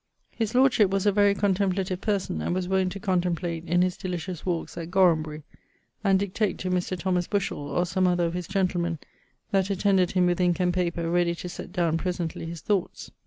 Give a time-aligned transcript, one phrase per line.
[0.31, 4.43] His lordship was a very contemplative person, and was wont to contemplate in his delicious
[4.43, 5.43] walkes at Gorambery[FQ],
[6.03, 6.97] and dictate to Mr.
[6.97, 8.97] Thomas Bushell, or some other of his gentlemen,
[9.51, 13.11] that attended him with inke and paper ready to sett downe presently his thoughts.